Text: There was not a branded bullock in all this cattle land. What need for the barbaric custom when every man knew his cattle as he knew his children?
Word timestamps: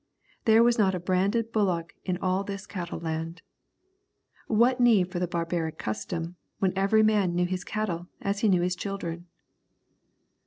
There 0.45 0.63
was 0.63 0.79
not 0.79 0.95
a 0.95 0.99
branded 0.99 1.51
bullock 1.51 1.93
in 2.05 2.17
all 2.17 2.43
this 2.43 2.65
cattle 2.65 2.99
land. 2.99 3.43
What 4.47 4.79
need 4.79 5.11
for 5.11 5.19
the 5.19 5.27
barbaric 5.27 5.77
custom 5.77 6.37
when 6.57 6.73
every 6.75 7.03
man 7.03 7.35
knew 7.35 7.45
his 7.45 7.63
cattle 7.63 8.07
as 8.19 8.39
he 8.39 8.49
knew 8.49 8.63
his 8.63 8.75
children? 8.75 9.27